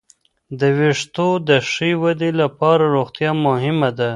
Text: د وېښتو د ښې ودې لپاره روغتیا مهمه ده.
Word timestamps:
د 0.59 0.61
وېښتو 0.77 1.27
د 1.47 1.49
ښې 1.69 1.91
ودې 2.01 2.31
لپاره 2.41 2.83
روغتیا 2.95 3.31
مهمه 3.45 3.89
ده. 3.99 4.09